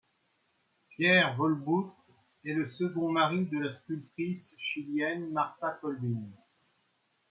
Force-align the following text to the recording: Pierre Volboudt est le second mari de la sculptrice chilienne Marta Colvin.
Pierre 0.89 1.35
Volboudt 1.37 1.93
est 2.43 2.55
le 2.55 2.71
second 2.71 3.11
mari 3.11 3.45
de 3.45 3.59
la 3.59 3.75
sculptrice 3.81 4.55
chilienne 4.57 5.29
Marta 5.31 5.77
Colvin. 5.79 6.23